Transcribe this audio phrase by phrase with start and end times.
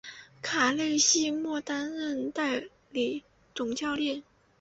[0.41, 4.23] 卡勒西莫担任代理总教练。